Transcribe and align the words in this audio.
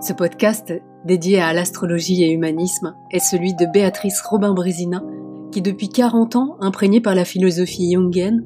Ce 0.00 0.12
podcast, 0.12 0.72
dédié 1.04 1.40
à 1.40 1.52
l'astrologie 1.52 2.22
et 2.22 2.30
humanisme, 2.30 2.94
est 3.10 3.18
celui 3.18 3.54
de 3.54 3.66
Béatrice 3.66 4.20
Robin-Brésina, 4.20 5.02
qui 5.50 5.60
depuis 5.60 5.88
40 5.88 6.36
ans, 6.36 6.56
imprégnée 6.60 7.00
par 7.00 7.14
la 7.14 7.24
philosophie 7.24 7.92
jungienne, 7.92 8.44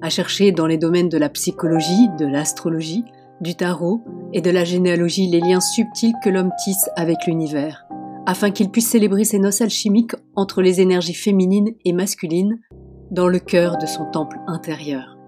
a 0.00 0.08
cherché 0.08 0.50
dans 0.52 0.66
les 0.66 0.78
domaines 0.78 1.08
de 1.08 1.18
la 1.18 1.28
psychologie, 1.28 2.08
de 2.18 2.26
l'astrologie, 2.26 3.04
du 3.40 3.54
tarot 3.54 4.00
et 4.32 4.40
de 4.40 4.50
la 4.50 4.64
généalogie 4.64 5.28
les 5.28 5.40
liens 5.40 5.60
subtils 5.60 6.14
que 6.22 6.30
l'homme 6.30 6.52
tisse 6.62 6.88
avec 6.96 7.26
l'univers, 7.26 7.86
afin 8.26 8.50
qu'il 8.50 8.70
puisse 8.70 8.88
célébrer 8.88 9.24
ses 9.24 9.38
noces 9.38 9.60
alchimiques 9.60 10.16
entre 10.36 10.62
les 10.62 10.80
énergies 10.80 11.14
féminines 11.14 11.74
et 11.84 11.92
masculines 11.92 12.60
dans 13.10 13.28
le 13.28 13.38
cœur 13.38 13.76
de 13.76 13.86
son 13.86 14.06
temple 14.06 14.38
intérieur. 14.46 15.18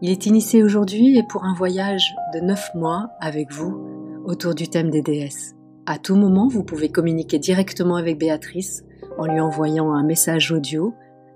Il 0.00 0.10
est 0.10 0.26
initié 0.26 0.62
aujourd'hui 0.62 1.18
et 1.18 1.22
pour 1.28 1.44
un 1.44 1.54
voyage 1.54 2.14
de 2.34 2.40
9 2.40 2.70
mois 2.74 3.10
avec 3.20 3.52
vous 3.52 3.93
autour 4.24 4.54
du 4.54 4.68
thème 4.68 4.90
des 4.90 5.02
déesses. 5.02 5.54
À 5.86 5.98
tout 5.98 6.16
moment, 6.16 6.48
vous 6.48 6.64
pouvez 6.64 6.88
communiquer 6.90 7.38
directement 7.38 7.96
avec 7.96 8.18
Béatrice 8.18 8.84
en 9.18 9.26
lui 9.26 9.40
envoyant 9.40 9.92
un 9.92 10.02
message 10.02 10.50
audio 10.50 10.94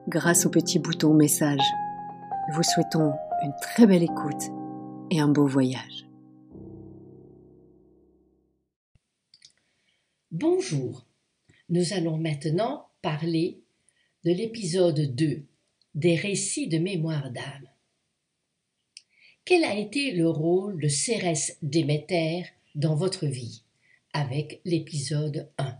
grâce 0.09 0.47
au 0.47 0.51
petit 0.51 0.78
bouton 0.78 1.14
message. 1.14 1.61
Nous 2.48 2.56
vous 2.56 2.62
souhaitons 2.62 3.12
une 3.42 3.52
très 3.61 3.87
belle 3.87 4.02
écoute 4.02 4.42
et 5.11 5.20
un 5.20 5.28
beau 5.28 5.47
voyage. 5.47 6.06
Bonjour, 10.30 11.06
nous 11.69 11.92
allons 11.92 12.16
maintenant 12.16 12.89
parler 13.02 13.61
de 14.25 14.33
l'épisode 14.33 15.14
2 15.14 15.42
des 15.95 16.14
récits 16.14 16.69
de 16.69 16.78
mémoire 16.78 17.30
d'âme. 17.30 17.69
Quel 19.45 19.64
a 19.64 19.75
été 19.75 20.12
le 20.12 20.28
rôle 20.28 20.80
de 20.80 20.89
Cérès 20.89 21.56
Déméter 21.62 22.45
dans 22.78 22.95
votre 22.95 23.27
vie 23.27 23.64
avec 24.14 24.62
l'épisode 24.64 25.50
1. 25.59 25.77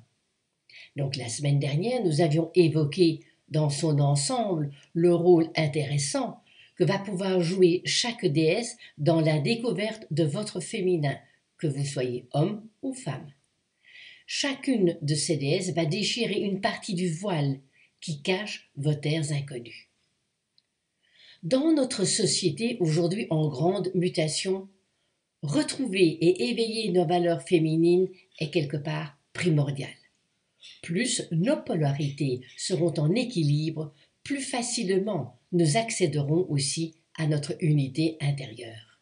Donc 0.97 1.17
la 1.17 1.28
semaine 1.28 1.59
dernière, 1.59 2.05
nous 2.05 2.20
avions 2.20 2.50
évoqué 2.55 3.20
dans 3.48 3.70
son 3.70 4.00
ensemble 4.00 4.70
le 4.92 5.14
rôle 5.14 5.48
intéressant 5.56 6.42
que 6.77 6.84
va 6.84 6.98
pouvoir 6.98 7.41
jouer 7.41 7.83
chaque 7.84 8.27
déesse 8.27 8.77
dans 8.98 9.20
la 9.20 9.39
découverte 9.39 10.06
de 10.11 10.25
votre 10.25 10.61
féminin, 10.61 11.17
que 11.56 11.67
vous 11.67 11.84
soyez 11.84 12.28
homme 12.33 12.67
ou 12.83 12.92
femme. 12.92 13.33
Chacune 14.27 14.98
de 15.01 15.14
ces 15.14 15.36
déesses 15.36 15.73
va 15.73 15.86
déchirer 15.86 16.41
une 16.41 16.61
partie 16.61 16.95
du 16.95 17.11
voile 17.11 17.61
qui 18.01 18.23
cache 18.23 18.70
vos 18.77 18.95
terres 18.95 19.33
inconnues. 19.33 19.89
Dans 21.42 21.73
notre 21.73 22.05
société 22.05 22.77
aujourd'hui 22.80 23.27
en 23.30 23.48
grande 23.48 23.91
mutation, 23.95 24.69
retrouver 25.42 26.06
et 26.06 26.50
éveiller 26.50 26.91
nos 26.91 27.06
valeurs 27.06 27.42
féminines 27.42 28.08
est 28.39 28.50
quelque 28.50 28.77
part 28.77 29.17
primordial. 29.33 29.91
Plus 30.83 31.28
nos 31.30 31.56
polarités 31.62 32.41
seront 32.56 32.92
en 32.98 33.14
équilibre, 33.14 33.95
plus 34.25 34.41
facilement 34.41 35.39
nous 35.53 35.77
accéderons 35.77 36.47
aussi 36.48 36.95
à 37.14 37.27
notre 37.27 37.56
unité 37.61 38.17
intérieure. 38.20 39.00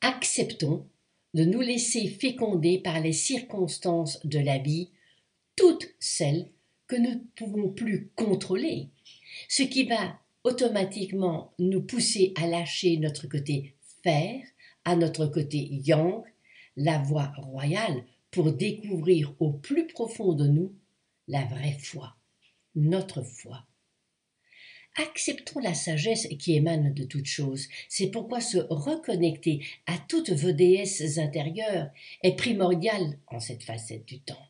Acceptons 0.00 0.86
de 1.34 1.44
nous 1.44 1.60
laisser 1.60 2.08
féconder 2.08 2.78
par 2.78 3.00
les 3.00 3.12
circonstances 3.12 4.24
de 4.24 4.38
la 4.38 4.58
vie, 4.58 4.90
toutes 5.56 5.88
celles 5.98 6.50
que 6.86 6.96
nous 6.96 7.10
ne 7.10 7.24
pouvons 7.34 7.70
plus 7.70 8.10
contrôler, 8.14 8.90
ce 9.48 9.62
qui 9.62 9.84
va 9.84 10.18
automatiquement 10.44 11.54
nous 11.58 11.82
pousser 11.82 12.32
à 12.36 12.46
lâcher 12.46 12.98
notre 12.98 13.26
côté 13.26 13.73
faire 14.04 14.44
à 14.84 14.96
notre 14.96 15.26
côté 15.26 15.58
yang 15.58 16.22
la 16.76 16.98
voie 16.98 17.32
royale 17.38 18.04
pour 18.30 18.52
découvrir 18.52 19.34
au 19.40 19.52
plus 19.52 19.86
profond 19.86 20.34
de 20.34 20.46
nous 20.46 20.72
la 21.26 21.44
vraie 21.46 21.78
foi, 21.80 22.14
notre 22.74 23.22
foi. 23.22 23.66
Acceptons 24.96 25.58
la 25.58 25.74
sagesse 25.74 26.28
qui 26.38 26.54
émane 26.54 26.94
de 26.94 27.04
toutes 27.04 27.26
choses. 27.26 27.68
C'est 27.88 28.10
pourquoi 28.10 28.40
se 28.40 28.58
reconnecter 28.70 29.64
à 29.86 29.98
toutes 29.98 30.30
vos 30.30 30.52
déesses 30.52 31.18
intérieures 31.18 31.90
est 32.22 32.36
primordial 32.36 33.18
en 33.26 33.40
cette 33.40 33.64
facette 33.64 34.06
du 34.06 34.20
temps. 34.20 34.46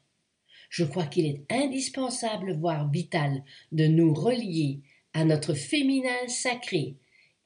Je 0.69 0.85
crois 0.85 1.07
qu'il 1.07 1.25
est 1.27 1.45
indispensable, 1.51 2.57
voire 2.59 2.91
vital, 2.91 3.45
de 3.73 3.87
nous 3.87 4.13
relier 4.13 4.81
à 5.15 5.25
notre 5.25 5.55
féminin 5.55 6.27
sacré, 6.27 6.97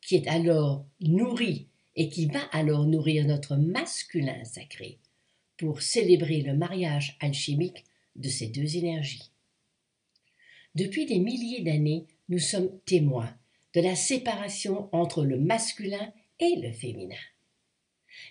qui 0.01 0.17
est 0.17 0.27
alors 0.27 0.85
nourri 1.01 1.69
et 1.99 2.09
qui 2.09 2.27
va 2.27 2.41
alors 2.53 2.87
nourrir 2.87 3.27
notre 3.27 3.57
masculin 3.57 4.45
sacré 4.45 4.99
pour 5.57 5.83
célébrer 5.83 6.43
le 6.43 6.55
mariage 6.55 7.19
alchimique 7.21 7.85
de 8.15 8.29
ces 8.29 8.47
deux 8.47 8.77
énergies. 8.77 9.33
Depuis 10.77 11.07
des 11.07 11.19
milliers 11.19 11.65
d'années, 11.65 12.07
nous 12.29 12.39
sommes 12.39 12.71
témoins 12.87 13.37
de 13.75 13.81
la 13.81 13.97
séparation 13.97 14.89
entre 14.93 15.25
le 15.25 15.41
masculin 15.41 16.13
et 16.39 16.55
le 16.63 16.73
féminin. 16.73 17.17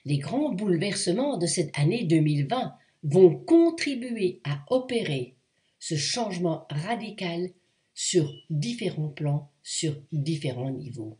Les 0.05 0.17
grands 0.17 0.53
bouleversements 0.53 1.37
de 1.37 1.45
cette 1.45 1.77
année 1.77 2.05
2020 2.05 2.73
vont 3.03 3.35
contribuer 3.35 4.39
à 4.45 4.63
opérer 4.69 5.35
ce 5.77 5.95
changement 5.95 6.65
radical 6.69 7.49
sur 7.93 8.31
différents 8.49 9.09
plans, 9.09 9.51
sur 9.61 10.01
différents 10.13 10.71
niveaux. 10.71 11.17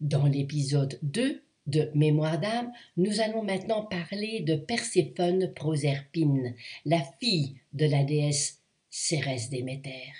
Dans 0.00 0.26
l'épisode 0.26 0.98
2 1.02 1.42
de 1.66 1.90
Mémoire 1.94 2.40
d'âme, 2.40 2.72
nous 2.96 3.20
allons 3.20 3.42
maintenant 3.42 3.84
parler 3.84 4.40
de 4.40 4.56
Perséphone 4.56 5.52
Proserpine, 5.52 6.54
la 6.86 7.02
fille 7.20 7.56
de 7.74 7.84
la 7.84 8.02
déesse 8.02 8.62
Cérès 8.88 9.50
Déméter. 9.50 10.10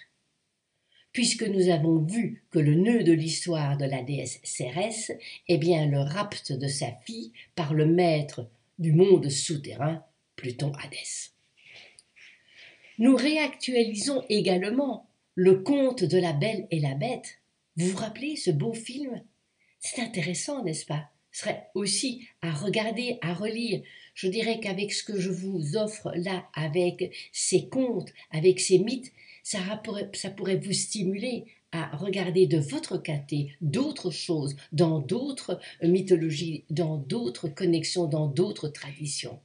Puisque 1.12 1.44
nous 1.44 1.70
avons 1.70 1.98
vu 1.98 2.44
que 2.50 2.58
le 2.58 2.74
nœud 2.74 3.04
de 3.04 3.14
l'histoire 3.14 3.78
de 3.78 3.86
la 3.86 4.02
déesse 4.02 4.38
Cérès 4.44 5.12
est 5.48 5.56
bien 5.56 5.86
le 5.86 6.00
rapt 6.00 6.52
de 6.52 6.68
sa 6.68 6.92
fille 7.06 7.32
par 7.54 7.72
le 7.72 7.86
maître 7.86 8.50
du 8.78 8.92
monde 8.92 9.30
souterrain, 9.30 10.04
Pluton 10.36 10.72
Hadès. 10.72 11.30
Nous 12.98 13.16
réactualisons 13.16 14.24
également 14.28 15.08
le 15.34 15.60
conte 15.62 16.04
de 16.04 16.18
la 16.18 16.34
Belle 16.34 16.66
et 16.70 16.80
la 16.80 16.94
Bête. 16.94 17.38
Vous 17.76 17.86
vous 17.86 17.96
rappelez 17.96 18.36
ce 18.36 18.50
beau 18.50 18.74
film? 18.74 19.22
C'est 19.80 20.00
intéressant, 20.00 20.62
n'est-ce 20.62 20.86
pas? 20.86 21.08
Ce 21.32 21.40
serait 21.40 21.68
aussi 21.74 22.28
à 22.42 22.52
regarder, 22.52 23.18
à 23.22 23.34
relire. 23.34 23.82
Je 24.14 24.28
dirais 24.28 24.60
qu'avec 24.60 24.92
ce 24.92 25.02
que 25.02 25.18
je 25.18 25.30
vous 25.30 25.76
offre 25.76 26.12
là, 26.16 26.46
avec 26.54 27.14
ces 27.32 27.68
contes, 27.68 28.12
avec 28.30 28.60
ces 28.60 28.78
mythes, 28.78 29.12
ça 29.42 29.58
pourrait, 29.82 30.10
ça 30.12 30.30
pourrait 30.30 30.56
vous 30.56 30.72
stimuler 30.72 31.46
à 31.72 31.96
regarder 31.96 32.46
de 32.46 32.58
votre 32.58 32.98
côté 32.98 33.56
d'autres 33.60 34.10
choses, 34.10 34.56
dans 34.72 34.98
d'autres 34.98 35.60
mythologies, 35.82 36.64
dans 36.68 36.96
d'autres 36.96 37.48
connexions, 37.48 38.06
dans 38.06 38.26
d'autres 38.26 38.68
traditions. 38.68 39.40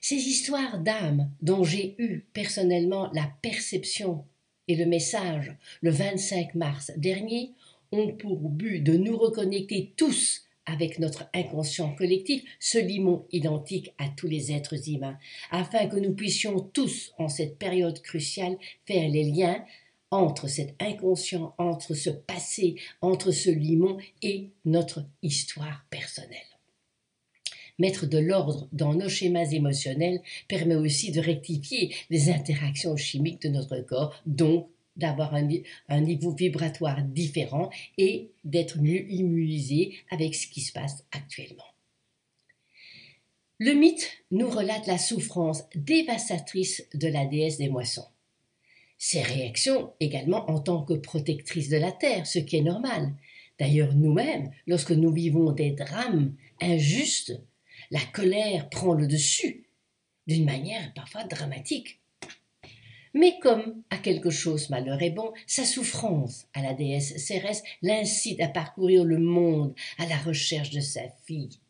Ces 0.00 0.16
histoires 0.16 0.80
d'âme 0.80 1.30
dont 1.40 1.64
j'ai 1.64 1.94
eu 1.98 2.26
personnellement 2.32 3.10
la 3.14 3.32
perception 3.42 4.26
et 4.68 4.76
le 4.76 4.86
message 4.86 5.54
le 5.80 5.90
25 5.90 6.54
mars 6.54 6.90
dernier 6.96 7.52
ont 7.94 8.12
pour 8.12 8.38
but 8.48 8.80
de 8.80 8.96
nous 8.96 9.16
reconnecter 9.16 9.92
tous 9.96 10.42
avec 10.66 10.98
notre 10.98 11.28
inconscient 11.34 11.94
collectif, 11.94 12.42
ce 12.58 12.78
limon 12.78 13.26
identique 13.32 13.92
à 13.98 14.08
tous 14.08 14.26
les 14.26 14.52
êtres 14.52 14.88
humains, 14.88 15.18
afin 15.50 15.86
que 15.86 15.96
nous 15.96 16.14
puissions 16.14 16.60
tous, 16.60 17.12
en 17.18 17.28
cette 17.28 17.58
période 17.58 18.00
cruciale, 18.00 18.56
faire 18.86 19.08
les 19.08 19.24
liens 19.24 19.64
entre 20.10 20.48
cet 20.48 20.80
inconscient, 20.80 21.54
entre 21.58 21.94
ce 21.94 22.10
passé, 22.10 22.76
entre 23.00 23.30
ce 23.30 23.50
limon 23.50 23.98
et 24.22 24.50
notre 24.64 25.04
histoire 25.22 25.84
personnelle. 25.90 26.38
Mettre 27.80 28.06
de 28.06 28.18
l'ordre 28.18 28.68
dans 28.72 28.94
nos 28.94 29.08
schémas 29.08 29.50
émotionnels 29.50 30.22
permet 30.46 30.76
aussi 30.76 31.10
de 31.10 31.20
rectifier 31.20 31.92
les 32.08 32.30
interactions 32.30 32.96
chimiques 32.96 33.42
de 33.42 33.48
notre 33.48 33.80
corps, 33.80 34.14
donc 34.26 34.68
d'avoir 34.96 35.34
un, 35.34 36.00
niveau 36.00 36.30
vibratoire 36.30 37.02
différent 37.02 37.70
et 37.98 38.30
d'être 38.44 38.78
mieux 38.80 39.10
immunisé 39.10 39.96
avec 40.10 40.34
ce 40.34 40.46
qui 40.46 40.60
se 40.60 40.72
passe 40.72 41.04
actuellement. 41.12 41.64
Le 43.58 43.72
mythe 43.72 44.10
nous 44.30 44.50
relate 44.50 44.86
la 44.86 44.98
souffrance 44.98 45.64
dévastatrice 45.74 46.84
de 46.94 47.08
la 47.08 47.24
déesse 47.24 47.58
des 47.58 47.68
moissons. 47.68 48.06
Ses 48.98 49.22
réactions 49.22 49.92
également 50.00 50.48
en 50.50 50.60
tant 50.60 50.82
que 50.82 50.94
protectrice 50.94 51.68
de 51.68 51.76
la 51.76 51.92
terre, 51.92 52.26
ce 52.26 52.38
qui 52.38 52.56
est 52.56 52.62
normal. 52.62 53.12
D'ailleurs, 53.58 53.94
nous-mêmes, 53.94 54.50
lorsque 54.66 54.90
nous 54.90 55.12
vivons 55.12 55.52
des 55.52 55.70
drames 55.70 56.34
injustes, 56.60 57.40
la 57.90 58.00
colère 58.12 58.68
prend 58.70 58.94
le 58.94 59.06
dessus, 59.06 59.66
d'une 60.26 60.44
manière 60.44 60.92
parfois 60.94 61.24
dramatique. 61.24 62.00
Mais 63.14 63.38
comme 63.40 63.82
à 63.90 63.96
quelque 63.96 64.30
chose 64.30 64.70
malheur 64.70 65.00
est 65.00 65.10
bon, 65.10 65.32
sa 65.46 65.64
souffrance 65.64 66.46
à 66.52 66.62
la 66.62 66.74
déesse 66.74 67.16
Cérès 67.16 67.62
l'incite 67.80 68.40
à 68.40 68.48
parcourir 68.48 69.04
le 69.04 69.18
monde 69.18 69.74
à 69.98 70.06
la 70.06 70.18
recherche 70.18 70.70
de 70.70 70.80
sa 70.80 71.02
fille. 71.24 71.60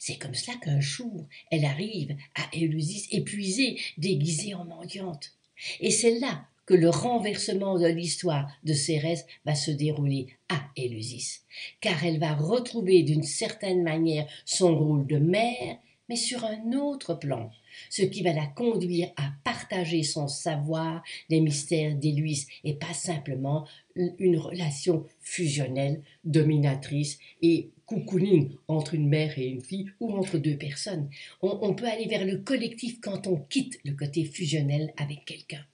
C'est 0.00 0.16
comme 0.16 0.34
cela 0.34 0.56
qu'un 0.56 0.80
jour, 0.80 1.26
elle 1.50 1.64
arrive 1.64 2.16
à 2.34 2.48
Éleusis 2.52 3.08
épuisée, 3.10 3.78
déguisée 3.98 4.54
en 4.54 4.64
mendiante. 4.64 5.34
Et 5.80 5.90
c'est 5.90 6.18
là 6.18 6.46
que 6.66 6.74
le 6.74 6.90
renversement 6.90 7.78
de 7.78 7.86
l'histoire 7.86 8.50
de 8.62 8.74
Cérès 8.74 9.26
va 9.44 9.54
se 9.54 9.70
dérouler 9.70 10.28
à 10.48 10.60
Éleusis, 10.76 11.40
car 11.80 12.04
elle 12.04 12.18
va 12.18 12.34
retrouver 12.34 13.02
d'une 13.02 13.22
certaine 13.22 13.82
manière 13.82 14.26
son 14.44 14.78
rôle 14.78 15.06
de 15.06 15.18
mère, 15.18 15.78
mais 16.08 16.16
sur 16.16 16.44
un 16.44 16.72
autre 16.72 17.14
plan, 17.14 17.50
ce 17.90 18.02
qui 18.02 18.22
va 18.22 18.32
la 18.32 18.46
conduire 18.46 19.10
à 19.16 19.30
partager 19.44 20.02
son 20.02 20.28
savoir 20.28 21.02
des 21.28 21.40
mystères 21.40 21.94
d'Éluis 21.94 22.46
et 22.64 22.74
pas 22.74 22.94
simplement 22.94 23.66
une 23.94 24.36
relation 24.36 25.06
fusionnelle, 25.20 26.02
dominatrice 26.24 27.18
et 27.42 27.70
cocooning 27.86 28.50
entre 28.68 28.94
une 28.94 29.08
mère 29.08 29.38
et 29.38 29.46
une 29.46 29.62
fille 29.62 29.90
ou 30.00 30.12
entre 30.12 30.38
deux 30.38 30.56
personnes. 30.56 31.08
On, 31.42 31.58
on 31.62 31.74
peut 31.74 31.88
aller 31.88 32.06
vers 32.06 32.24
le 32.24 32.38
collectif 32.38 33.00
quand 33.00 33.26
on 33.26 33.36
quitte 33.36 33.78
le 33.84 33.94
côté 33.94 34.24
fusionnel 34.24 34.92
avec 34.96 35.24
quelqu'un. 35.24 35.64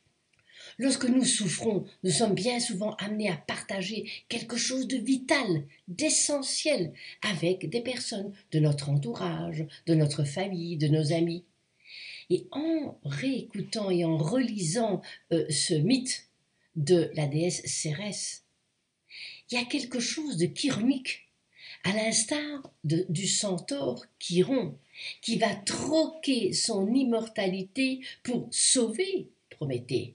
Lorsque 0.79 1.05
nous 1.05 1.25
souffrons, 1.25 1.85
nous 2.03 2.11
sommes 2.11 2.35
bien 2.35 2.59
souvent 2.59 2.95
amenés 2.97 3.31
à 3.31 3.37
partager 3.37 4.11
quelque 4.29 4.57
chose 4.57 4.89
de 4.89 4.97
vital, 4.97 5.65
d'essentiel, 5.89 6.93
avec 7.23 7.69
des 7.69 7.81
personnes 7.81 8.33
de 8.53 8.59
notre 8.59 8.89
entourage, 8.89 9.65
de 9.87 9.95
notre 9.95 10.25
famille, 10.25 10.77
de 10.77 10.89
nos 10.89 11.13
amis. 11.13 11.45
Et 12.31 12.47
en 12.51 12.99
réécoutant 13.05 13.91
et 13.91 14.05
en 14.05 14.17
relisant 14.17 15.03
euh, 15.33 15.45
ce 15.51 15.75
mythe 15.75 16.29
de 16.75 17.11
la 17.15 17.27
déesse 17.27 17.63
Cérès, 17.67 18.45
il 19.51 19.59
y 19.59 19.61
a 19.61 19.65
quelque 19.67 20.01
chose 20.01 20.39
de 20.39 20.49
chironique, 20.53 21.29
à 21.85 21.93
l'instar 21.93 22.73
du 22.83 23.29
centaure 23.29 24.07
Chiron, 24.19 24.79
qui 25.21 25.37
va 25.37 25.55
troquer 25.55 26.55
son 26.55 26.93
immortalité 26.95 28.01
pour 28.23 28.49
sauver 28.51 29.29
Prométhée 29.51 30.15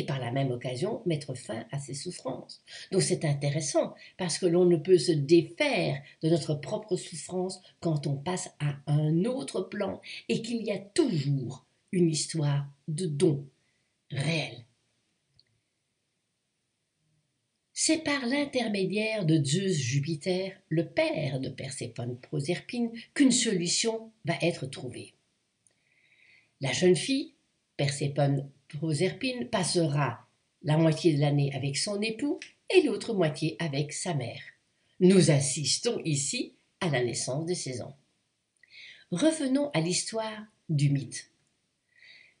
et 0.00 0.06
par 0.06 0.18
la 0.18 0.32
même 0.32 0.50
occasion 0.50 1.02
mettre 1.04 1.34
fin 1.34 1.66
à 1.70 1.78
ses 1.78 1.92
souffrances. 1.92 2.62
Donc 2.90 3.02
c'est 3.02 3.26
intéressant 3.26 3.94
parce 4.16 4.38
que 4.38 4.46
l'on 4.46 4.64
ne 4.64 4.76
peut 4.76 4.96
se 4.96 5.12
défaire 5.12 6.00
de 6.22 6.30
notre 6.30 6.54
propre 6.54 6.96
souffrance 6.96 7.60
quand 7.80 8.06
on 8.06 8.16
passe 8.16 8.50
à 8.60 8.76
un 8.86 9.26
autre 9.26 9.60
plan 9.60 10.00
et 10.30 10.40
qu'il 10.40 10.62
y 10.64 10.70
a 10.70 10.78
toujours 10.78 11.66
une 11.92 12.08
histoire 12.08 12.66
de 12.88 13.04
don 13.04 13.46
réel. 14.10 14.64
C'est 17.74 17.98
par 18.02 18.26
l'intermédiaire 18.26 19.26
de 19.26 19.42
Zeus 19.42 19.76
Jupiter, 19.76 20.52
le 20.70 20.86
père 20.86 21.40
de 21.40 21.50
Perséphone 21.50 22.18
Proserpine, 22.18 22.90
qu'une 23.12 23.32
solution 23.32 24.12
va 24.24 24.34
être 24.40 24.66
trouvée. 24.66 25.12
La 26.62 26.72
jeune 26.72 26.96
fille, 26.96 27.34
Perséphone 27.76 28.50
Proserpine 28.78 29.48
passera 29.48 30.28
la 30.62 30.76
moitié 30.76 31.14
de 31.14 31.20
l'année 31.20 31.52
avec 31.54 31.76
son 31.76 32.00
époux 32.00 32.38
et 32.72 32.82
l'autre 32.82 33.14
moitié 33.14 33.56
avec 33.58 33.92
sa 33.92 34.14
mère. 34.14 34.40
Nous 35.00 35.30
assistons 35.30 36.00
ici 36.04 36.54
à 36.80 36.88
la 36.88 37.02
naissance 37.02 37.46
de 37.46 37.54
ses 37.54 37.82
ans. 37.82 37.96
Revenons 39.10 39.70
à 39.70 39.80
l'histoire 39.80 40.46
du 40.68 40.88
mythe. 40.90 41.30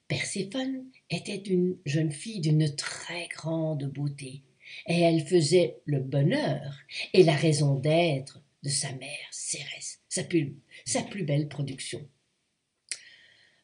Perséphone 0.06 0.84
était 1.08 1.36
une 1.36 1.76
jeune 1.84 2.12
fille 2.12 2.40
d'une 2.40 2.74
très 2.76 3.26
grande 3.28 3.86
beauté, 3.86 4.42
et 4.86 5.00
elle 5.00 5.26
faisait 5.26 5.78
le 5.84 5.98
bonheur 5.98 6.76
et 7.12 7.24
la 7.24 7.34
raison 7.34 7.74
d'être 7.74 8.40
de 8.62 8.68
sa 8.68 8.92
mère 8.92 9.28
Cérès, 9.32 10.00
sa 10.08 11.02
plus 11.02 11.24
belle 11.24 11.48
production. 11.48 12.06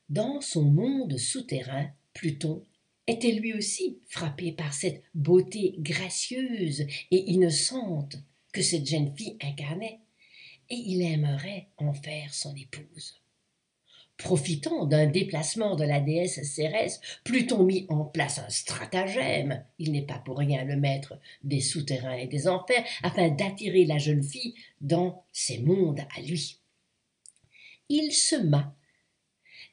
Dans 0.08 0.40
son 0.40 0.64
monde 0.64 1.16
souterrain, 1.16 1.90
Pluton 2.16 2.64
était 3.06 3.32
lui 3.32 3.52
aussi 3.52 3.98
frappé 4.08 4.50
par 4.50 4.72
cette 4.72 5.02
beauté 5.14 5.74
gracieuse 5.78 6.86
et 7.10 7.30
innocente 7.30 8.16
que 8.52 8.62
cette 8.62 8.86
jeune 8.86 9.14
fille 9.14 9.36
incarnait, 9.42 10.00
et 10.70 10.76
il 10.76 11.02
aimerait 11.02 11.68
en 11.76 11.92
faire 11.92 12.32
son 12.32 12.56
épouse. 12.56 13.20
Profitant 14.16 14.86
d'un 14.86 15.06
déplacement 15.06 15.76
de 15.76 15.84
la 15.84 16.00
déesse 16.00 16.42
Cérès, 16.42 17.02
Pluton 17.22 17.64
mit 17.64 17.84
en 17.90 18.06
place 18.06 18.38
un 18.38 18.48
stratagème, 18.48 19.62
il 19.78 19.92
n'est 19.92 20.06
pas 20.06 20.18
pour 20.18 20.38
rien 20.38 20.64
le 20.64 20.76
maître 20.76 21.20
des 21.44 21.60
souterrains 21.60 22.16
et 22.16 22.26
des 22.26 22.48
enfers, 22.48 22.82
afin 23.02 23.28
d'attirer 23.28 23.84
la 23.84 23.98
jeune 23.98 24.24
fille 24.24 24.54
dans 24.80 25.22
ses 25.32 25.58
mondes 25.58 26.00
à 26.16 26.20
lui. 26.22 26.60
Il 27.90 28.10
sema 28.10 28.74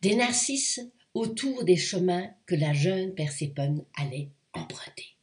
des 0.02 0.16
narcisses 0.16 0.82
autour 1.14 1.64
des 1.64 1.78
chemins 1.78 2.30
que 2.46 2.56
la 2.56 2.74
jeune 2.74 3.14
Perséphone 3.14 3.84
allait 3.96 4.30
emprunter. 4.54 5.16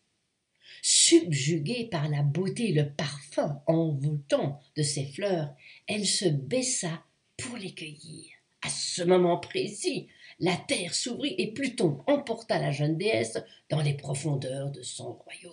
Subjuguée 0.82 1.88
par 1.90 2.08
la 2.08 2.22
beauté 2.22 2.70
et 2.70 2.72
le 2.72 2.90
parfum 2.90 3.60
envoûtant 3.66 4.60
de 4.76 4.82
ces 4.82 5.04
fleurs, 5.04 5.54
elle 5.86 6.06
se 6.06 6.26
baissa 6.28 7.04
pour 7.36 7.56
les 7.56 7.72
cueillir. 7.72 8.26
À 8.62 8.68
ce 8.68 9.02
moment 9.02 9.38
précis, 9.38 10.08
la 10.38 10.56
terre 10.56 10.94
s'ouvrit 10.94 11.34
et 11.38 11.52
Pluton 11.52 12.02
emporta 12.06 12.58
la 12.58 12.72
jeune 12.72 12.96
déesse 12.96 13.38
dans 13.68 13.82
les 13.82 13.94
profondeurs 13.94 14.70
de 14.70 14.82
son 14.82 15.12
royaume. 15.12 15.52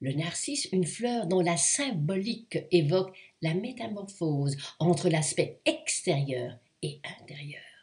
Le 0.00 0.12
narcisse, 0.12 0.68
une 0.72 0.84
fleur 0.84 1.26
dont 1.26 1.40
la 1.40 1.56
symbolique 1.56 2.58
évoque 2.70 3.16
la 3.40 3.54
métamorphose 3.54 4.56
entre 4.78 5.08
l'aspect 5.08 5.60
extérieur 5.64 6.58
et 6.82 7.00
intérieur. 7.20 7.75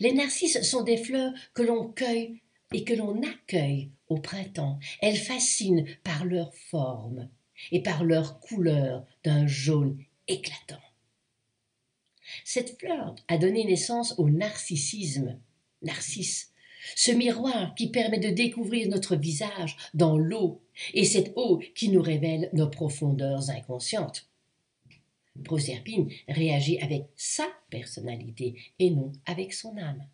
Les 0.00 0.12
narcisses 0.12 0.62
sont 0.62 0.82
des 0.82 0.96
fleurs 0.96 1.32
que 1.54 1.62
l'on 1.62 1.88
cueille 1.88 2.40
et 2.72 2.84
que 2.84 2.94
l'on 2.94 3.22
accueille 3.22 3.90
au 4.08 4.18
printemps. 4.18 4.78
Elles 5.00 5.16
fascinent 5.16 5.86
par 6.04 6.24
leur 6.24 6.54
forme 6.54 7.28
et 7.72 7.82
par 7.82 8.04
leur 8.04 8.40
couleur 8.40 9.06
d'un 9.24 9.46
jaune 9.46 9.98
éclatant. 10.28 10.80
Cette 12.44 12.78
fleur 12.78 13.14
a 13.28 13.38
donné 13.38 13.64
naissance 13.64 14.14
au 14.18 14.28
narcissisme. 14.28 15.38
Narcisse, 15.82 16.52
ce 16.94 17.10
miroir 17.10 17.74
qui 17.74 17.90
permet 17.90 18.18
de 18.18 18.30
découvrir 18.30 18.88
notre 18.88 19.16
visage 19.16 19.76
dans 19.94 20.18
l'eau, 20.18 20.62
et 20.94 21.04
cette 21.04 21.32
eau 21.36 21.60
qui 21.74 21.88
nous 21.88 22.02
révèle 22.02 22.50
nos 22.52 22.68
profondeurs 22.68 23.50
inconscientes. 23.50 24.28
Proserpine 25.44 26.10
réagit 26.28 26.78
avec 26.80 27.06
sa 27.16 27.46
personnalité 27.70 28.58
et 28.78 28.90
non 28.90 29.12
avec 29.26 29.52
son 29.52 29.76
âme. 29.76 30.06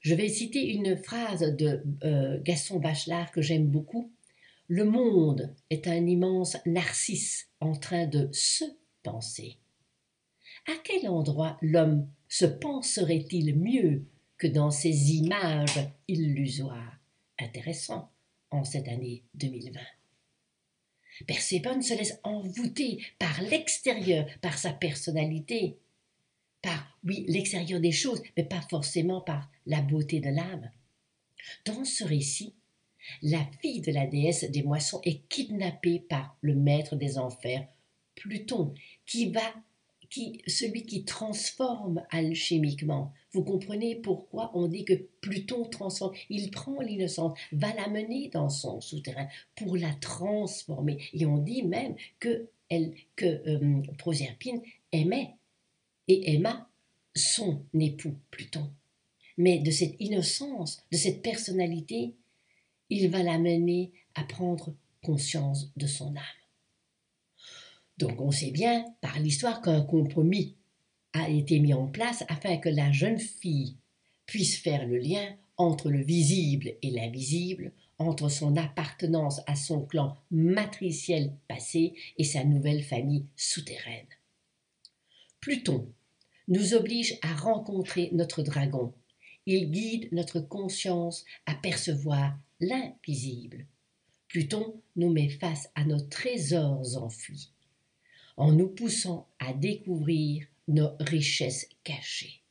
Je 0.00 0.14
vais 0.14 0.28
citer 0.28 0.72
une 0.72 0.96
phrase 0.96 1.56
de 1.56 1.82
euh, 2.02 2.40
Gaston 2.42 2.80
Bachelard 2.80 3.30
que 3.30 3.40
j'aime 3.40 3.68
beaucoup. 3.68 4.10
Le 4.66 4.84
monde 4.84 5.54
est 5.70 5.86
un 5.86 6.06
immense 6.06 6.56
narcisse 6.66 7.48
en 7.60 7.74
train 7.74 8.06
de 8.06 8.28
se 8.32 8.64
penser. 9.02 9.58
À 10.66 10.72
quel 10.82 11.08
endroit 11.08 11.56
l'homme 11.62 12.08
se 12.28 12.46
penserait-il 12.46 13.56
mieux 13.56 14.04
que 14.38 14.46
dans 14.46 14.70
ces 14.70 15.12
images 15.12 15.88
illusoires? 16.08 16.98
Intéressant 17.38 18.10
en 18.50 18.64
cette 18.64 18.88
année 18.88 19.22
2020. 19.34 19.80
Perséphone 21.26 21.82
se 21.82 21.94
laisse 21.94 22.18
envoûter 22.22 23.04
par 23.18 23.42
l'extérieur, 23.42 24.26
par 24.40 24.58
sa 24.58 24.72
personnalité, 24.72 25.76
par, 26.62 26.98
oui, 27.04 27.24
l'extérieur 27.28 27.80
des 27.80 27.92
choses, 27.92 28.22
mais 28.36 28.44
pas 28.44 28.62
forcément 28.70 29.20
par 29.20 29.50
la 29.66 29.82
beauté 29.82 30.20
de 30.20 30.30
l'âme. 30.30 30.70
Dans 31.64 31.84
ce 31.84 32.04
récit, 32.04 32.54
la 33.20 33.44
fille 33.60 33.80
de 33.80 33.92
la 33.92 34.06
déesse 34.06 34.44
des 34.44 34.62
moissons 34.62 35.00
est 35.04 35.26
kidnappée 35.28 36.00
par 36.00 36.36
le 36.40 36.54
maître 36.54 36.96
des 36.96 37.18
enfers, 37.18 37.66
Pluton, 38.14 38.74
qui 39.06 39.30
va 39.30 39.54
celui 40.46 40.84
qui 40.84 41.04
transforme 41.04 42.02
alchimiquement. 42.10 43.12
Vous 43.32 43.44
comprenez 43.44 43.96
pourquoi 43.96 44.50
on 44.54 44.68
dit 44.68 44.84
que 44.84 45.08
Pluton 45.20 45.64
transforme. 45.64 46.14
Il 46.28 46.50
prend 46.50 46.80
l'innocence, 46.80 47.38
va 47.52 47.72
la 47.74 47.88
mener 47.88 48.28
dans 48.28 48.48
son 48.48 48.80
souterrain 48.80 49.28
pour 49.56 49.76
la 49.76 49.92
transformer. 49.94 50.98
Et 51.14 51.24
on 51.24 51.38
dit 51.38 51.62
même 51.62 51.96
que, 52.20 52.48
elle, 52.68 52.94
que 53.16 53.26
euh, 53.26 53.82
Proserpine 53.98 54.60
aimait 54.92 55.34
et 56.08 56.34
aima 56.34 56.68
son 57.14 57.64
époux 57.78 58.16
Pluton. 58.30 58.70
Mais 59.38 59.58
de 59.58 59.70
cette 59.70 59.96
innocence, 59.98 60.82
de 60.92 60.96
cette 60.96 61.22
personnalité, 61.22 62.14
il 62.90 63.08
va 63.08 63.22
la 63.22 63.38
mener 63.38 63.92
à 64.14 64.24
prendre 64.24 64.74
conscience 65.02 65.72
de 65.76 65.86
son 65.86 66.14
âme. 66.16 66.41
Donc 67.98 68.20
on 68.20 68.30
sait 68.30 68.50
bien 68.50 68.84
par 69.00 69.18
l'histoire 69.18 69.60
qu'un 69.62 69.82
compromis 69.82 70.56
a 71.12 71.28
été 71.28 71.60
mis 71.60 71.74
en 71.74 71.86
place 71.86 72.24
afin 72.28 72.56
que 72.56 72.68
la 72.68 72.90
jeune 72.92 73.18
fille 73.18 73.76
puisse 74.26 74.56
faire 74.56 74.86
le 74.86 74.98
lien 74.98 75.36
entre 75.56 75.90
le 75.90 76.02
visible 76.02 76.72
et 76.82 76.90
l'invisible, 76.90 77.72
entre 77.98 78.28
son 78.28 78.56
appartenance 78.56 79.40
à 79.46 79.54
son 79.54 79.84
clan 79.84 80.16
matriciel 80.30 81.32
passé 81.48 81.94
et 82.16 82.24
sa 82.24 82.44
nouvelle 82.44 82.82
famille 82.82 83.26
souterraine. 83.36 84.06
Pluton 85.40 85.88
nous 86.48 86.74
oblige 86.74 87.18
à 87.22 87.34
rencontrer 87.34 88.08
notre 88.12 88.42
dragon. 88.42 88.92
Il 89.46 89.70
guide 89.70 90.08
notre 90.12 90.40
conscience 90.40 91.24
à 91.46 91.54
percevoir 91.54 92.38
l'invisible. 92.60 93.66
Pluton 94.28 94.80
nous 94.96 95.10
met 95.10 95.28
face 95.28 95.68
à 95.74 95.84
nos 95.84 96.00
trésors 96.00 96.96
enfuis, 96.96 97.50
en 98.36 98.52
nous 98.52 98.68
poussant 98.68 99.28
à 99.38 99.52
découvrir 99.52 100.46
nos 100.68 100.90
richesses 101.00 101.68
cachées. 101.84 102.42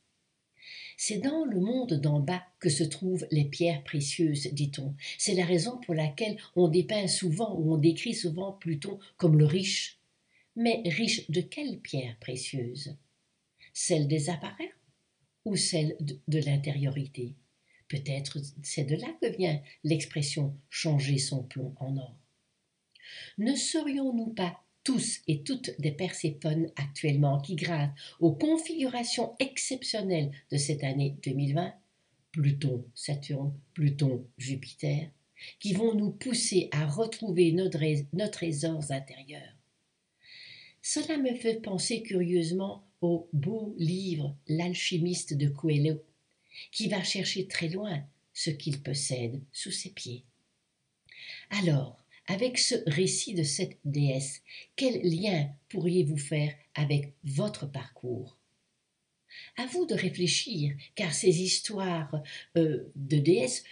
C'est 1.04 1.18
dans 1.18 1.44
le 1.44 1.58
monde 1.58 1.94
d'en 1.94 2.20
bas 2.20 2.44
que 2.60 2.68
se 2.68 2.84
trouvent 2.84 3.26
les 3.32 3.44
pierres 3.44 3.82
précieuses, 3.82 4.46
dit-on. 4.52 4.94
C'est 5.18 5.34
la 5.34 5.44
raison 5.44 5.78
pour 5.78 5.94
laquelle 5.94 6.36
on 6.54 6.68
dépeint 6.68 7.08
souvent 7.08 7.56
ou 7.58 7.74
on 7.74 7.76
décrit 7.76 8.14
souvent 8.14 8.52
Pluton 8.52 9.00
comme 9.16 9.36
le 9.36 9.44
riche. 9.44 9.98
Mais 10.54 10.80
riche 10.84 11.28
de 11.28 11.40
quelles 11.40 11.80
pierres 11.80 12.16
précieuses? 12.20 12.96
Celle 13.72 14.06
des 14.06 14.30
appareils 14.30 14.70
ou 15.44 15.56
celle 15.56 15.96
de, 16.00 16.38
l'intériorité? 16.38 17.34
Peut-être 17.88 18.38
c'est 18.62 18.84
de 18.84 18.94
là 18.94 19.08
que 19.20 19.36
vient 19.36 19.60
l'expression 19.82 20.56
changer 20.70 21.18
son 21.18 21.42
plomb 21.42 21.74
en 21.80 21.96
or. 21.96 22.16
Ne 23.38 23.56
serions-nous 23.56 24.34
pas 24.34 24.61
tous 24.84 25.20
et 25.28 25.42
toutes 25.42 25.70
des 25.78 25.92
Perséphones 25.92 26.70
actuellement 26.76 27.40
qui, 27.40 27.54
grâce 27.54 27.90
aux 28.20 28.32
configurations 28.32 29.34
exceptionnelles 29.38 30.32
de 30.50 30.56
cette 30.56 30.84
année 30.84 31.16
2020, 31.24 31.72
Pluton, 32.32 32.84
Saturne, 32.94 33.52
Pluton, 33.74 34.26
Jupiter, 34.38 35.10
qui 35.60 35.72
vont 35.74 35.94
nous 35.94 36.10
pousser 36.10 36.68
à 36.72 36.86
retrouver 36.86 37.52
nos, 37.52 37.70
nos 38.12 38.28
trésors 38.28 38.90
intérieurs. 38.90 39.56
Cela 40.80 41.18
me 41.18 41.34
fait 41.34 41.60
penser 41.60 42.02
curieusement 42.02 42.84
au 43.00 43.28
beau 43.32 43.74
livre 43.78 44.36
L'alchimiste 44.48 45.34
de 45.34 45.48
Coelho, 45.48 46.02
qui 46.70 46.88
va 46.88 47.02
chercher 47.04 47.46
très 47.46 47.68
loin 47.68 48.02
ce 48.34 48.50
qu'il 48.50 48.82
possède 48.82 49.40
sous 49.52 49.70
ses 49.70 49.90
pieds. 49.90 50.24
Alors, 51.50 52.01
avec 52.26 52.58
ce 52.58 52.76
récit 52.86 53.34
de 53.34 53.42
cette 53.42 53.78
déesse, 53.84 54.42
quel 54.76 55.00
lien 55.02 55.48
pourriez-vous 55.68 56.18
faire 56.18 56.54
avec 56.74 57.12
votre 57.24 57.66
parcours? 57.66 58.38
À 59.56 59.66
vous 59.66 59.86
de 59.86 59.94
réfléchir, 59.94 60.74
car 60.94 61.12
ces 61.14 61.42
histoires 61.42 62.22
euh, 62.56 62.90
de 62.94 63.18
déesses 63.18 63.64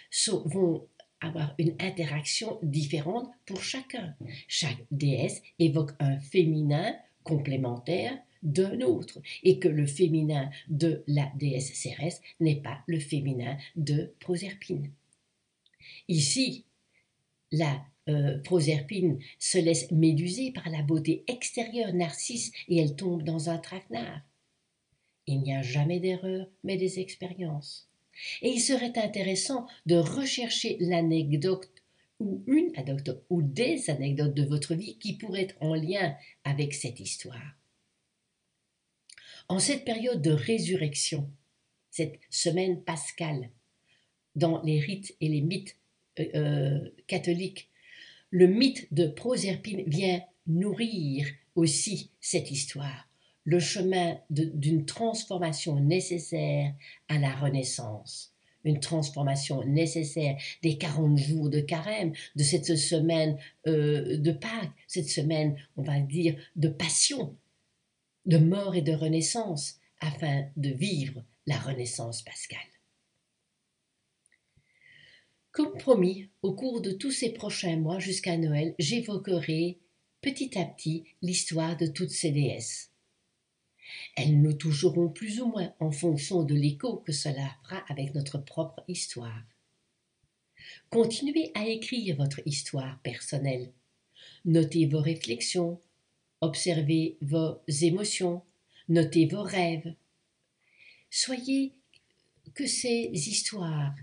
vont 0.47 0.87
avoir 1.21 1.55
une 1.59 1.77
interaction 1.81 2.59
différente 2.63 3.31
pour 3.45 3.63
chacun. 3.63 4.15
Chaque 4.49 4.85
déesse 4.91 5.43
évoque 5.59 5.93
un 5.99 6.19
féminin 6.19 6.95
complémentaire 7.25 8.19
d'un 8.43 8.81
autre, 8.81 9.21
et 9.43 9.59
que 9.59 9.69
le 9.69 9.87
féminin 9.87 10.51
de 10.69 11.05
la 11.07 11.31
déesse 11.37 11.75
Cérès 11.75 12.23
n'est 12.41 12.63
pas 12.63 12.83
le 12.87 12.99
féminin 12.99 13.59
de 13.77 14.15
Proserpine. 14.19 14.91
Ici, 16.09 16.65
la 17.53 17.85
euh, 18.09 18.39
Proserpine 18.39 19.19
se 19.39 19.59
laisse 19.59 19.91
méduser 19.91 20.53
par 20.53 20.69
la 20.71 20.83
beauté 20.83 21.25
extérieure 21.27 21.93
narcisse 21.93 22.51
et 22.69 22.79
elle 22.79 22.97
tombe 22.97 23.23
dans 23.23 23.51
un 23.51 23.59
traquenard. 23.59 24.21
Il 25.27 25.43
n'y 25.43 25.55
a 25.55 25.63
jamais 25.63 26.01
d'erreur, 26.01 26.47
mais 26.65 26.77
des 26.77 26.99
expériences. 26.99 27.89
Et 28.43 28.51
il 28.51 28.61
serait 28.61 28.99
intéressant 28.99 29.67
de 29.87 29.97
rechercher 29.97 30.77
l'anecdote 30.81 31.71
ou 32.19 32.43
une 32.47 32.71
anecdote 32.77 33.25
ou 33.31 33.43
des 33.43 33.89
anecdotes 33.89 34.35
de 34.35 34.45
votre 34.45 34.75
vie 34.75 34.99
qui 34.99 35.17
pourraient 35.17 35.43
être 35.43 35.57
en 35.61 35.75
lien 35.75 36.15
avec 36.45 36.75
cette 36.75 37.01
histoire. 37.01 37.57
En 39.49 39.59
cette 39.59 39.85
période 39.85 40.23
de 40.23 40.31
résurrection, 40.31 41.31
cette 41.91 42.21
semaine 42.29 42.83
pascale, 42.83 43.51
dans 44.37 44.63
les 44.63 44.79
rites 44.79 45.17
et 45.21 45.29
les 45.29 45.41
mythes 45.41 45.77
euh, 46.19 46.27
euh, 46.35 46.91
catholiques 47.07 47.70
le 48.31 48.47
mythe 48.47 48.93
de 48.93 49.07
Proserpine 49.07 49.83
vient 49.87 50.23
nourrir 50.47 51.27
aussi 51.55 52.11
cette 52.21 52.51
histoire, 52.51 53.09
le 53.45 53.59
chemin 53.59 54.19
d'une 54.31 54.85
transformation 54.87 55.81
nécessaire 55.81 56.75
à 57.09 57.19
la 57.19 57.35
Renaissance, 57.35 58.35
une 58.65 58.81
transformation 58.81 59.65
nécessaire 59.65 60.37
des 60.63 60.79
40 60.79 61.19
jours 61.19 61.51
de 61.51 61.61
carême, 61.61 62.13
de 62.37 62.43
cette 62.43 62.77
semaine 62.77 63.39
euh, 63.67 64.17
de 64.19 64.33
Pâques, 64.33 64.71
cette 64.87 65.09
semaine, 65.09 65.57
on 65.77 65.83
va 65.83 65.99
dire, 66.01 66.37
de 66.57 66.69
passion, 66.69 67.37
de 68.27 68.39
mort 68.39 68.75
et 68.75 68.83
de 68.83 68.93
renaissance, 68.93 69.79
afin 70.01 70.47
de 70.57 70.71
vivre 70.71 71.25
la 71.47 71.59
Renaissance 71.59 72.23
pascale. 72.23 72.59
Comme 75.53 75.77
promis, 75.79 76.29
au 76.43 76.55
cours 76.55 76.81
de 76.81 76.93
tous 76.93 77.11
ces 77.11 77.31
prochains 77.31 77.77
mois 77.77 77.99
jusqu'à 77.99 78.37
Noël, 78.37 78.75
j'évoquerai 78.79 79.79
petit 80.21 80.57
à 80.57 80.65
petit 80.65 81.05
l'histoire 81.23 81.77
de 81.77 81.87
toutes 81.87 82.11
ces 82.11 82.31
déesses. 82.31 82.91
Elles 84.17 84.41
nous 84.41 84.53
toucheront 84.53 85.09
plus 85.09 85.41
ou 85.41 85.47
moins 85.47 85.75
en 85.81 85.91
fonction 85.91 86.45
de 86.45 86.55
l'écho 86.55 86.99
que 86.99 87.13
cela 87.13 87.51
fera 87.65 87.83
avec 87.89 88.15
notre 88.15 88.39
propre 88.39 88.85
histoire. 88.87 89.43
Continuez 90.89 91.51
à 91.55 91.67
écrire 91.67 92.17
votre 92.17 92.41
histoire 92.47 93.01
personnelle. 93.03 93.73
Notez 94.45 94.87
vos 94.87 95.01
réflexions, 95.01 95.81
observez 96.41 97.17
vos 97.23 97.61
émotions, 97.67 98.43
notez 98.89 99.27
vos 99.27 99.43
rêves. 99.43 99.95
Soyez 101.11 101.75
que 102.55 102.67
ces 102.67 103.11
histoires 103.13 103.95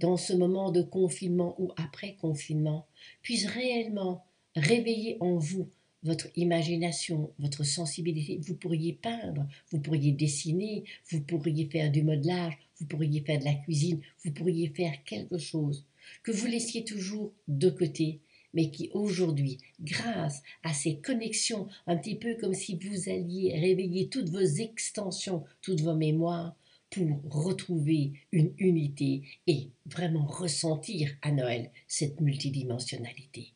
dans 0.00 0.16
ce 0.16 0.32
moment 0.32 0.72
de 0.72 0.82
confinement 0.82 1.54
ou 1.58 1.72
après 1.76 2.14
confinement, 2.14 2.86
puisse 3.22 3.46
réellement 3.46 4.24
réveiller 4.56 5.16
en 5.20 5.36
vous 5.36 5.68
votre 6.02 6.28
imagination, 6.36 7.30
votre 7.38 7.62
sensibilité. 7.64 8.40
Vous 8.42 8.54
pourriez 8.54 8.94
peindre, 8.94 9.46
vous 9.70 9.78
pourriez 9.78 10.12
dessiner, 10.12 10.84
vous 11.10 11.20
pourriez 11.20 11.66
faire 11.66 11.92
du 11.92 12.02
modelage, 12.02 12.58
vous 12.78 12.86
pourriez 12.86 13.20
faire 13.20 13.38
de 13.38 13.44
la 13.44 13.54
cuisine, 13.54 14.00
vous 14.24 14.32
pourriez 14.32 14.68
faire 14.68 15.04
quelque 15.04 15.38
chose 15.38 15.84
que 16.22 16.32
vous 16.32 16.46
laissiez 16.46 16.84
toujours 16.84 17.32
de 17.46 17.68
côté, 17.68 18.20
mais 18.54 18.70
qui 18.70 18.90
aujourd'hui, 18.94 19.58
grâce 19.80 20.42
à 20.64 20.72
ces 20.72 20.96
connexions, 20.96 21.68
un 21.86 21.96
petit 21.96 22.16
peu 22.16 22.34
comme 22.34 22.54
si 22.54 22.76
vous 22.76 23.10
alliez 23.10 23.52
réveiller 23.58 24.08
toutes 24.08 24.30
vos 24.30 24.40
extensions, 24.40 25.44
toutes 25.62 25.82
vos 25.82 25.94
mémoires, 25.94 26.56
pour 26.90 27.22
retrouver 27.24 28.12
une 28.32 28.52
unité 28.58 29.22
et 29.46 29.70
vraiment 29.86 30.26
ressentir 30.26 31.16
à 31.22 31.30
Noël 31.30 31.70
cette 31.86 32.20
multidimensionnalité. 32.20 33.52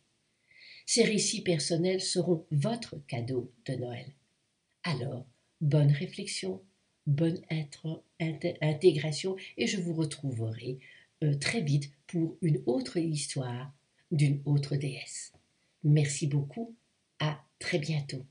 Ces 0.87 1.05
récits 1.05 1.43
personnels 1.43 2.01
seront 2.01 2.47
votre 2.51 2.97
cadeau 3.07 3.53
de 3.67 3.75
Noël. 3.75 4.07
Alors, 4.85 5.27
bonne 5.61 5.91
réflexion, 5.91 6.63
bonne 7.07 7.41
intégration 8.61 9.37
et 9.57 9.67
je 9.67 9.81
vous 9.81 9.95
retrouverai 9.95 10.79
euh, 11.23 11.35
très 11.35 11.61
vite 11.61 11.91
pour 12.07 12.37
une 12.43 12.63
autre 12.67 12.99
histoire 12.99 13.73
d'une 14.11 14.41
autre 14.45 14.77
déesse. 14.77 15.33
Merci 15.83 16.27
beaucoup, 16.27 16.75
à 17.19 17.43
très 17.59 17.79
bientôt. 17.79 18.25